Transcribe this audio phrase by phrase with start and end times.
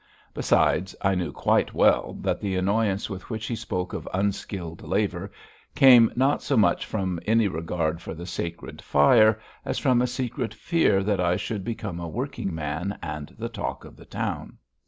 [0.33, 5.31] Besides, I knew quite well that the annoyance with which he spoke of unskilled labour
[5.75, 10.55] came not so much from any regard for the sacred fire, as from a secret
[10.55, 14.57] fear that I should become a working man and the talk of the town.